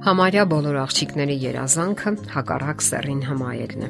Համարյա 0.00 0.46
բոլոր 0.48 0.76
աղջիկների 0.80 1.34
երազանքը 1.42 2.10
հակառակ 2.32 2.84
սեռին 2.86 3.18
հմայելն 3.28 3.82
է։ 3.84 3.88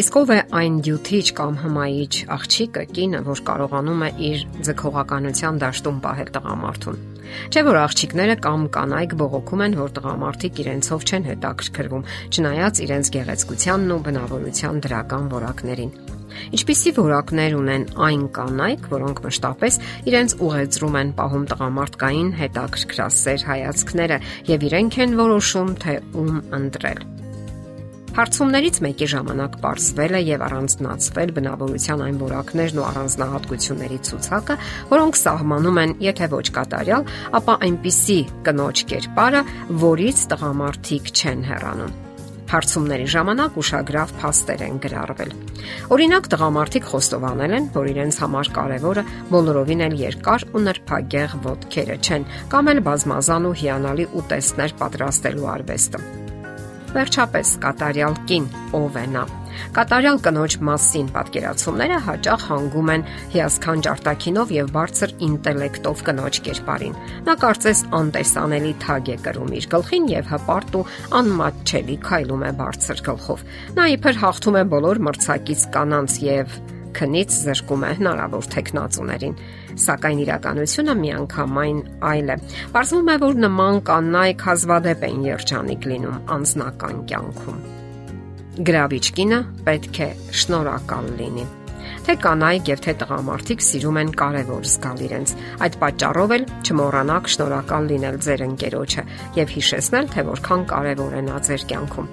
Իսկ 0.00 0.14
ով 0.16 0.30
է 0.32 0.38
այն 0.60 0.78
դյութիչ 0.86 1.26
կամ 1.36 1.58
հմայիչ 1.60 2.14
աղջիկը, 2.36 2.84
կինը, 2.96 3.20
որ 3.26 3.42
կարողանում 3.50 4.04
է 4.06 4.08
իր 4.28 4.46
ձգողականության 4.68 5.60
դաշտում 5.60 5.98
պահել 6.06 6.32
տղամարդուն։ 6.38 7.04
Չէ՞ 7.52 7.64
որ 7.68 7.80
աղջիկները 7.82 8.38
կամ 8.48 8.66
կանայք 8.78 9.14
բողոքում 9.20 9.66
են, 9.68 9.76
որ 9.82 9.94
տղամարդիկ 10.00 10.64
իրենցով 10.64 11.06
չեն 11.12 11.28
հետաքրքրվում, 11.28 12.08
չնայած 12.32 12.82
իրենց 12.88 13.12
գեղեցկությանն 13.20 13.92
ու 13.92 14.02
բնավորության 14.08 14.82
դրական 14.88 15.30
որակներին։ 15.36 15.94
Ինչպիսի 16.52 16.92
որակներ 16.98 17.56
ունեն 17.60 17.86
այն 18.08 18.26
կանայք, 18.36 18.86
որոնք 18.92 19.24
մշտապես 19.26 19.80
իրենց 20.12 20.36
ուղեծրում 20.48 21.00
են 21.02 21.16
պահում 21.22 21.48
տղամարդկային 21.52 22.30
հետաքրքրասեր 22.42 23.48
հայացքները 23.52 24.20
եւ 24.52 24.68
իրենք 24.72 25.02
են 25.06 25.18
որոշում, 25.22 25.74
թե 25.82 25.98
ում 26.22 26.38
ընտրել։ 26.62 27.04
Հարցումներից 28.12 28.78
մեկի 28.84 29.06
ժամանակ 29.08 29.54
ողջվել 29.62 30.16
է 30.18 30.20
եւ 30.26 30.42
առանձնացվել 30.44 31.30
բնավորության 31.38 32.02
այն 32.06 32.18
որակներն 32.20 32.80
ու 32.82 32.84
առանձնահատկությունների 32.90 33.98
ցուցակը, 34.10 34.58
որոնք 34.92 35.20
սահմանում 35.22 35.82
են, 35.86 35.96
եթե 36.10 36.30
ոչ 36.36 36.46
կատարյալ, 36.60 37.10
ապա 37.40 37.58
այնպիսի 37.72 38.20
կնոջ 38.52 38.86
կերպարը, 38.92 39.44
որից 39.88 40.24
տղամարդիկ 40.36 41.12
չեն 41.16 41.46
հեռանում 41.52 42.11
հարցումների 42.52 43.06
ժամանակ 43.12 43.58
ուշագրավ 43.62 44.14
փաստեր 44.22 44.64
են 44.68 44.80
գրառվել։ 44.84 45.34
Օրինակ 45.96 46.28
տղամարդիկ 46.32 46.88
խոստովանել 46.92 47.56
են, 47.58 47.68
որ 47.76 47.90
իրենց 47.92 48.18
համար 48.22 48.50
կարևորը 48.58 49.04
բոլորովին 49.32 49.84
էլ 49.88 49.98
երկար 50.02 50.46
ու 50.52 50.64
նրբագեղ 50.68 51.36
ոտքերը 51.48 51.98
չեն, 52.02 52.26
կամ 52.52 52.72
էլ 52.72 52.82
բազմազան 52.88 53.48
ու 53.48 53.54
հիանալի 53.62 54.08
ուտեստներ 54.22 54.76
պատրաստելու 54.82 55.48
արվեստը։ 55.56 56.02
Վերջապես 56.92 57.54
կատարյալ 57.62 58.18
կին 58.28 58.50
ով 58.76 58.98
է 59.00 59.06
նա։ 59.16 59.24
Կատարյալ 59.76 60.18
կնոջ 60.26 60.56
մասին 60.68 61.08
պատկերացումները 61.16 61.98
հաճախ 62.06 62.46
հանգում 62.52 62.92
են 62.94 63.06
հիասքանչ 63.34 63.84
արտակինով 63.92 64.52
եւ 64.56 64.72
բարձր 64.76 65.14
ինտելեկտով 65.28 66.04
կնոջ 66.08 66.40
կերպարին։ 66.48 66.98
Նա 67.28 67.36
կարծես 67.42 67.84
անտեսանելի 68.02 68.74
թագ 68.86 69.10
է 69.12 69.16
կրում 69.28 69.56
իր 69.60 69.70
գլխին 69.76 70.10
եւ 70.12 70.30
հպարտ 70.32 70.76
ու 70.80 70.84
անմատչելի 71.22 71.96
քայլում 72.10 72.46
է 72.48 72.52
բարձր 72.62 73.02
գլխով։ 73.08 73.48
Նա 73.78 73.88
իբր 73.96 74.22
հաղթում 74.22 74.60
է 74.62 74.64
բոլոր 74.76 75.02
մրցակից 75.08 75.66
կանանց 75.76 76.20
եւ 76.28 76.60
քնից 76.92 77.36
զրկում 77.46 77.84
է 77.88 77.92
հնարավոր 77.98 78.48
տեխնացուներին 78.52 79.36
սակայն 79.84 80.22
իրականությունը 80.26 80.96
միանգամայն 81.02 81.82
այլ 82.12 82.32
է։ 82.36 82.38
Պարզվում 82.76 83.12
է, 83.16 83.20
որ 83.26 83.38
նման 83.48 83.84
կանայք 83.90 84.48
հազվադեպ 84.52 85.06
են 85.10 85.22
երջանիկ 85.32 85.92
լինում 85.92 86.34
անznական 86.38 87.06
կյանքում 87.12 87.81
գրավիչ 88.60 89.04
կինը 89.16 89.42
պետք 89.66 90.00
է 90.04 90.08
շնորհակալ 90.42 91.06
լինի 91.22 91.44
թե 92.02 92.16
կանայք 92.18 92.68
եւ 92.72 92.80
թե 92.82 92.92
տղամարդիկ 92.98 93.60
սիրում 93.62 93.98
են 94.02 94.10
կարևոր 94.18 94.66
զգալ 94.72 95.02
իրենց։ 95.06 95.34
Այդ 95.66 95.78
պատճառով 95.82 96.34
էլ 96.36 96.46
չմոռանաք 96.66 97.32
շնորհակալ 97.36 97.88
լինել 97.92 98.20
ձեր 98.26 98.44
ընկերոջը 98.48 99.06
եւ 99.38 99.56
հիշեցնել, 99.56 100.12
թե 100.16 100.26
որքան 100.32 100.68
կարևոր 100.74 101.18
է 101.18 101.24
նա 101.30 101.42
ձեր 101.46 101.66
կյանքում։ 101.72 102.12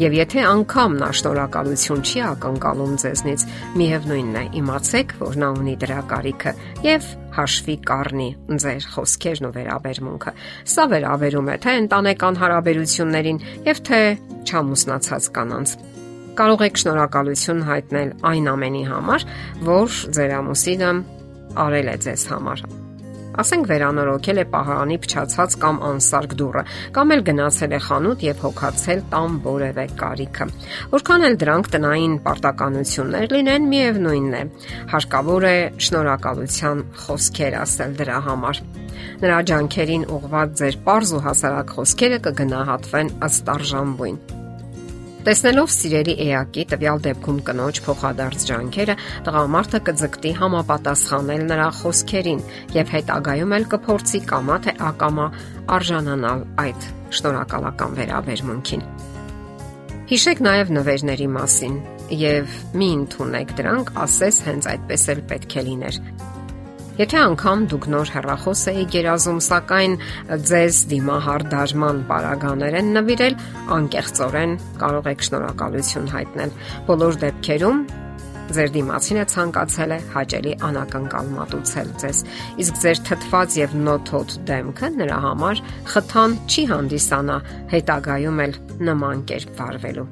Եվ 0.00 0.14
եթե 0.16 0.44
անգամ 0.48 0.94
նա 0.96 1.08
շնորհակալություն 1.18 2.04
չի 2.08 2.20
ակնկալում 2.24 2.92
ձեզնից, 3.02 3.42
միևնույնն 3.76 4.38
է, 4.40 4.44
իմացեք, 4.60 5.12
որ 5.20 5.36
նա 5.42 5.50
ունի 5.60 5.74
դրա 5.82 5.98
կարիքը 6.12 6.54
եւ 6.86 7.10
հաշվի 7.36 7.76
կառնի 7.90 8.30
ձեր 8.64 8.88
խոսքերն 8.94 9.50
ու 9.50 9.52
վերաբերմունքը։ 9.58 10.34
Սա 10.72 10.88
վերաբերում 10.94 11.52
է 11.52 11.60
թե 11.60 11.76
ընտանեկան 11.84 12.40
հարաբերություններին 12.40 13.44
եւ 13.68 13.84
թե 13.90 14.02
չամուսնացած 14.48 15.32
կանանց 15.36 15.78
կարող 16.40 16.62
եք 16.70 16.80
շնորհակալություն 16.80 17.64
հայտնել 17.68 18.12
այն 18.30 18.52
ամենի 18.56 18.84
համար, 18.88 19.26
որ 19.68 20.04
ձեր 20.16 20.38
ամուսինը 20.40 20.92
արել 21.60 21.92
է 21.92 21.98
ձեզ 22.06 22.30
համար 22.32 22.89
ասենք 23.40 23.68
վերանորոգել 23.70 24.40
է 24.40 24.44
պահարանի 24.54 24.98
փչացած 25.04 25.56
կամ 25.64 25.80
անսարք 25.90 26.34
դուռը, 26.40 26.64
կամ 26.96 27.14
էլ 27.14 27.22
գնացել 27.30 27.74
է 27.76 27.80
խանութ 27.86 28.24
եւ 28.26 28.42
հոգացել 28.44 29.00
տան 29.14 29.38
որևէ 29.46 29.86
կարիքը։ 30.00 30.48
Որքան 30.94 31.26
էլ 31.30 31.38
դրանք 31.44 31.70
տնային 31.76 32.18
պարտականություններ 32.26 33.34
լինեն, 33.36 33.70
միևնույնն 33.74 34.36
է, 34.40 34.42
հարկավոր 34.94 35.48
է 35.50 35.56
շնորհակալության 35.88 36.84
խոսքեր 37.04 37.58
ասել 37.60 37.96
դրա 38.00 38.18
համար։ 38.30 38.62
Նրա 39.20 39.38
ջանքերին 39.50 40.04
ուղված 40.16 40.58
ձեր 40.60 40.76
པարզ 40.84 41.14
ու 41.16 41.24
հասարակ 41.28 41.72
խոսքերը 41.76 42.20
կգնահատվեն 42.26 43.16
ըստ 43.30 43.56
արժանվույն։ 43.56 44.39
Տեսնելով 45.20 45.68
սիրելի 45.68 46.12
էակի 46.24 46.62
տվյալ 46.70 47.00
դեպքում 47.04 47.40
կնոջ 47.44 47.78
փոխադարձ 47.84 48.44
ջանքերը, 48.48 48.94
տղամարդը 49.26 49.80
կձգտի 49.88 50.32
համապատասխանել 50.38 51.44
նրա 51.50 51.66
խոսքերին 51.80 52.40
եւ 52.78 52.94
հետագայում 52.94 53.52
էլ 53.58 53.66
կփորձի 53.74 54.20
կամա 54.30 54.56
թե 54.64 54.74
ակամա 54.88 55.26
արժանանալ 55.76 56.46
այդ 56.64 56.88
շնորհակալական 57.20 58.00
վերաբերմունքին։ 58.00 58.88
Հիշեք 60.10 60.44
նաև 60.48 60.74
նվերների 60.80 61.28
մասին 61.36 61.76
եւ 62.24 62.58
մի 62.80 62.90
ընդունեք 62.96 63.56
դրանք, 63.60 63.94
ասես 64.08 64.42
հենց 64.48 64.72
այդպես 64.72 65.08
էլ 65.12 65.24
պետք 65.34 65.60
է 65.60 65.68
լիներ։ 65.68 66.02
Եթե 66.98 67.18
անգամ 67.22 67.62
դուք 67.70 67.86
նոր 67.92 68.10
հեռախոս 68.16 68.62
եք 68.72 68.96
երազում, 68.98 69.38
սակայն 69.46 69.94
ձեզ 70.50 70.80
դիմահար 70.90 71.44
դաժման 71.54 72.02
պարագաներ 72.10 72.76
են 72.80 72.90
նվիրել, 72.96 73.36
անկեղծորեն 73.76 74.52
կարող 74.82 75.08
եք 75.14 75.24
շնորհակալություն 75.28 76.10
հայտնել։ 76.16 76.54
Բոլոր 76.90 77.20
դեպքերում 77.24 77.78
ձեր 78.50 78.72
դիմացինը 78.74 79.24
ցանկացել 79.30 79.94
է 79.94 79.98
հաճելի 80.14 80.54
անակնկալ 80.66 81.30
մատուցել 81.36 81.92
ձեզ 82.02 82.22
իսկ 82.64 82.80
ձեր 82.82 83.02
թթված 83.06 83.58
եւ 83.60 83.76
նոթոտ 83.86 84.34
դեմքը 84.50 84.90
նրա 84.96 85.20
համար 85.26 85.62
խթան 85.92 86.36
չի 86.50 86.66
հանդիսանա 86.72 87.38
հետագայում 87.76 88.44
էլ 88.46 88.60
նման 88.90 89.24
կերպ 89.30 89.56
վարվելու 89.62 90.08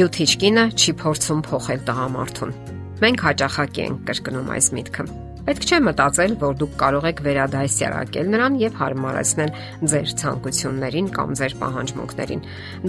Յութիչ 0.00 0.32
կինը 0.42 0.68
չի 0.80 0.98
փորձում 1.04 1.46
փոխել 1.52 1.86
տղամարդուն 1.92 2.58
մենք 3.04 3.24
հաճախակի 3.28 3.88
ենք 3.88 4.04
կրկնում 4.08 4.54
այս 4.56 4.76
միտքը 4.78 5.10
Պետք 5.48 5.64
չէ 5.64 5.76
մտածել, 5.80 6.32
որ 6.42 6.56
դուք 6.60 6.72
կարող 6.76 7.04
եք 7.08 7.20
վերադասյարակել 7.24 8.26
նրան 8.34 8.56
եւ 8.60 8.74
հարմարեցնել 8.82 9.52
ձեր 9.88 10.10
ցանկություններին 10.20 11.06
կամ 11.16 11.30
ձեր 11.40 11.54
պահանջմունքներին։ 11.62 12.42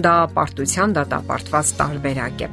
Դա 0.04 0.12
պարտության 0.36 0.92
դատապարտված 0.98 1.70
տարբերակ 1.80 2.44
է։ 2.44 2.50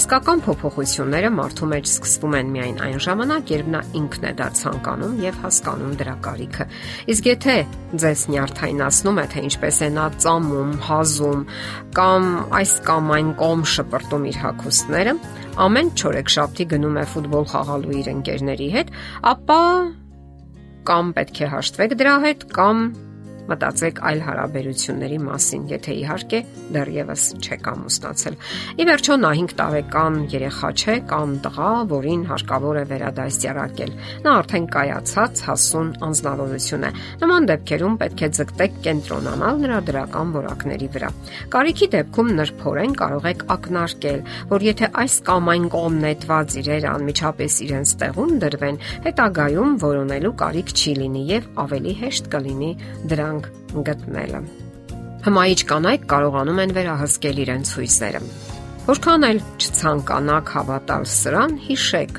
Իսկական 0.00 0.42
փոփոխությունները 0.48 1.30
մարդու 1.38 1.68
մեջ 1.70 1.86
սկսվում 1.92 2.34
են 2.40 2.50
միայն 2.54 2.82
այն 2.88 2.98
ժամանակ, 3.06 3.54
երբ 3.54 3.70
նա 3.74 3.84
ինքն 4.02 4.26
է 4.26 4.32
դա 4.42 4.48
ցանկանում 4.58 5.14
եւ 5.22 5.38
հասկանում 5.44 5.94
դրա 6.02 6.16
կարիքը։ 6.26 6.66
Իսկ 7.14 7.30
եթե 7.30 7.56
ձեզ 8.02 8.26
նյարդայնացնում 8.34 9.22
է, 9.22 9.26
թե 9.34 9.46
ինչպես 9.54 9.80
է 9.86 9.88
նա 9.94 10.06
ծամում, 10.24 10.74
հազում 10.90 11.46
կամ 11.94 12.28
այս 12.58 12.74
կամ 12.90 13.14
այն 13.14 13.32
կողմ 13.38 13.66
շպրտում 13.74 14.28
իր 14.34 14.38
հագուստները, 14.44 15.18
ամեն 15.54 15.90
չորեքշաբթի 15.94 16.64
գնում 16.72 16.96
է 16.98 17.02
ֆուտբոլ 17.12 17.44
խաղալու 17.52 17.92
իր 18.00 18.08
ընկերների 18.10 18.66
հետ, 18.74 18.88
ապա 19.30 19.58
կամ 20.88 21.12
պետք 21.14 21.40
է 21.44 21.50
հաշտվեք 21.52 21.94
դրա 22.00 22.14
հետ, 22.24 22.46
կամ 22.56 22.80
մտածեք 23.50 24.00
այլ 24.08 24.20
հարաբերությունների 24.24 25.18
մասին, 25.24 25.64
եթե 25.74 25.94
իհարկե 26.00 26.40
դեռևս 26.74 27.24
չեք 27.44 27.68
ամուսնացել։ 27.74 28.36
Ի 28.80 28.86
վերջո 28.88 29.16
նա 29.24 29.30
5 29.40 29.54
տարեկան 29.60 30.16
երեխա 30.34 30.70
չէ 30.74 30.94
կամ 31.10 31.34
տղա, 31.44 31.70
որին 31.92 32.22
հարկավոր 32.30 32.78
է 32.80 32.84
վերադասյարակել։ 32.92 33.92
Նա 34.24 34.34
արդեն 34.40 34.68
կայացած 34.74 35.42
հասուն 35.48 35.90
անznավորություն 36.08 36.86
է։ 36.88 36.90
Նման 37.24 37.48
դեպքերում 37.50 37.98
պետք 38.04 38.24
է 38.24 38.28
ձգտեք 38.38 38.78
կենտրոնանալ 38.84 39.60
նրա 39.64 39.78
դրական 39.88 40.34
որակների 40.34 40.88
վրա։ 40.94 41.10
Կարիքի 41.54 41.88
դեպքում 41.94 42.32
նրբորեն 42.40 42.96
կարող 43.04 43.28
եք 43.34 43.44
ակնարկել, 43.54 44.20
որ 44.54 44.66
եթե 44.68 44.90
այս 45.04 45.14
կամ 45.28 45.50
այն 45.54 45.68
կողմ 45.74 45.98
նետված 46.04 46.56
իրեր 46.64 46.88
անմիջապես 46.94 47.58
իրենց 47.64 47.94
տեղում 48.04 48.32
դրվեն, 48.44 48.80
հետագայում 49.04 49.76
որոնելու 49.84 50.34
կարիք 50.44 50.74
չի 50.74 50.92
լինի 51.00 51.24
եւ 51.34 51.48
ավելի 51.64 51.94
հեշտ 52.04 52.30
կլինի 52.34 52.70
դրան 53.12 53.33
կյանք 53.34 53.84
գտնելը։ 53.86 54.40
Հմայիչ 55.24 55.60
կանայք 55.70 56.02
կարողանում 56.10 56.58
են 56.64 56.74
վերահսկել 56.76 57.38
իրենց 57.44 57.70
հույսերը։ 57.78 58.20
Որքան 58.84 59.22
էլ 59.24 59.38
չցանկանաք 59.64 60.50
հավատալ 60.54 61.06
սրան, 61.08 61.52
հիշեք, 61.64 62.18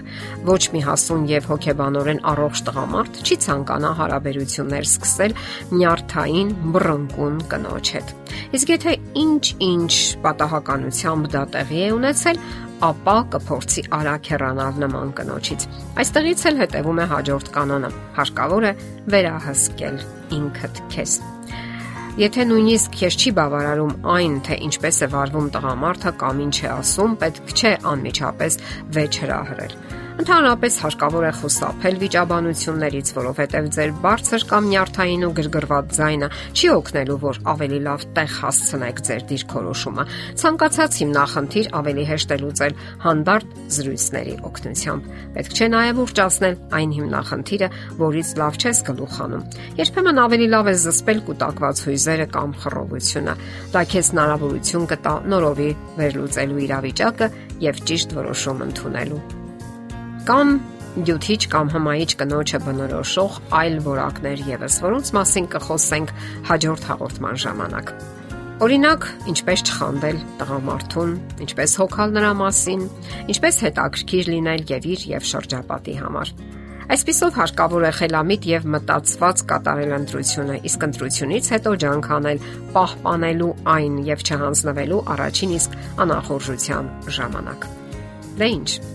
ոչ 0.50 0.62
մի 0.73 0.79
հասուն 0.81 1.27
եւ 1.29 1.50
հոգեբանորեն 1.51 2.21
առողջ 2.31 2.62
տղամարդ 2.65 3.19
չի 3.21 3.38
ցանկանա 3.45 3.91
հարաբերություններ 4.00 4.88
սկսել 4.89 5.35
նյարդային 5.77 6.50
բռնկուն 6.73 7.38
կնոջ 7.53 7.91
հետ։ 7.95 8.15
Իսկ 8.57 8.73
եթե 8.73 8.97
ինչ-ինչ 9.21 9.94
պատահականությամբ 10.25 11.29
դա 11.38 11.44
տեղի 11.53 11.85
է 11.85 11.91
ունեցել, 12.01 12.41
ապա 12.89 13.17
կփորձի 13.35 13.85
արագ 13.95 14.33
հեռանալ 14.33 14.81
նման 14.83 15.13
կնոջից։ 15.21 15.69
Այստեղից 16.01 16.45
էլ 16.50 16.59
հետևում 16.65 17.00
է 17.06 17.07
հաջորդ 17.13 17.53
կանոնը. 17.56 17.89
հարկավոր 18.17 18.65
է 18.65 18.73
վերահսկել 19.13 19.97
ինքդ 20.33 20.81
քեզ։ 20.94 21.18
Եթե 22.16 22.45
նույնիսկ 22.48 22.95
քեզ 22.95 23.19
չի 23.19 23.31
բավարարում 23.36 23.94
այն, 24.16 24.36
թե 24.48 24.57
ինչպես 24.69 25.01
է 25.04 25.10
վարվում 25.16 25.51
տղամարդը 25.57 26.16
կամ 26.24 26.42
ինչ 26.45 26.56
է 26.63 26.69
ասում, 26.77 27.19
պետք 27.25 27.54
չէ 27.60 27.75
անմիջապես 27.92 28.60
վեճ 28.95 29.22
հրահրել։ 29.25 29.77
Ընդհանրապես 30.15 30.75
հարկավոր 30.79 31.25
է 31.27 31.29
խուսափել 31.35 31.97
վիճաբանություններից, 32.00 33.09
որովհետև 33.17 33.65
ձեր 33.75 33.89
բարձր 34.06 34.45
կամ 34.47 34.69
նյարդային 34.71 35.25
ու 35.27 35.31
գրգռված 35.35 35.89
ձայնը 35.97 36.29
չի 36.56 36.69
օգնելու, 36.71 37.17
որ 37.25 37.39
ավելի 37.51 37.79
լավ 37.83 38.06
տեղ 38.15 38.31
հասցնեք 38.39 39.01
ձեր 39.09 39.25
դիրքորոշումը։ 39.31 40.06
Ցանկացած 40.39 41.00
հիմնախնդիր 41.03 41.69
ավելի 41.81 42.06
հեշտ 42.15 42.31
է 42.31 42.38
լուծել 42.45 42.77
հանդարտ 43.03 43.59
զրույցների 43.75 44.35
օգնությամբ։ 44.47 45.12
Պետք 45.35 45.56
չէ 45.59 45.67
նաև 45.75 46.01
ուռճացնել 46.06 46.56
այն 46.79 46.95
հիմնախնդիրը, 46.95 47.69
որից 48.00 48.29
լավ 48.39 48.59
չես 48.63 48.83
գլուխ 48.88 49.15
անում։ 49.25 49.45
Երբեմն 49.83 50.21
ավելի 50.25 50.47
լավ 50.56 50.65
է 50.71 50.75
զսպել 50.85 51.23
կൂട്ടակված 51.27 51.85
հույզերը 51.91 52.27
կամ 52.39 52.59
խռովությունը։ 52.63 53.39
Դա 53.75 53.88
քեզ 53.91 54.12
հնարավորություն 54.15 54.91
կտա 54.95 55.15
նորովի 55.35 55.71
վերլուծելու 56.00 56.62
իրավիճակը 56.71 57.33
եւ 57.67 57.81
ճիշտ 57.89 58.21
որոշում 58.23 58.63
ընդունելու 58.69 59.44
կամ 60.25 60.51
դյութիչ 61.06 61.42
կամ 61.51 61.69
հմայիչ 61.75 62.12
կնոջը 62.22 62.60
բնորոշող 62.66 63.39
այլ 63.60 63.75
որակներ 63.86 64.44
եւս, 64.48 64.77
որոնց 64.86 65.12
մասին 65.18 65.50
կխոսենք 65.54 66.13
հաջորդ 66.50 66.88
հաղորդման 66.89 67.42
ժամանակ։ 67.44 67.92
Օրինակ, 68.66 69.07
ինչպես 69.33 69.63
չխանդել 69.68 70.22
տղամարդուն, 70.39 71.13
ինչպես 71.45 71.75
հոգալ 71.81 72.16
նրա 72.16 72.31
մասին, 72.42 72.86
ինչպես 73.36 73.60
հետաքրքիր 73.66 74.31
լինել 74.31 74.66
եւ 74.72 74.88
իր 74.95 75.06
եւ 75.12 75.27
շրջապատի 75.36 75.98
համար։ 76.00 76.33
Այսպիսով 76.95 77.38
հարկավոր 77.42 77.86
է 77.86 77.92
խելամիտ 78.00 78.50
եւ 78.56 78.68
մտածված 78.75 79.45
կատարել 79.51 79.94
ընտրությունը, 80.00 80.57
իսկ 80.69 80.88
ընտրությունից 80.89 81.51
հետո 81.56 81.77
ջանք 81.83 82.10
անել 82.16 82.44
պահպանելու 82.77 83.54
այն 83.75 84.01
եւ 84.13 84.25
չհանձնվելու 84.30 85.06
առաջին 85.18 85.56
իսկ 85.60 85.80
անախորժության 86.06 86.92
ժամանակ։ 87.19 87.72
Դե 88.36 88.54
ի՞նչ 88.56 88.94